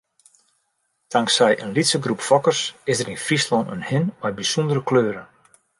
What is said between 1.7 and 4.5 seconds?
lytse groep fokkers is der yn Fryslân in hin mei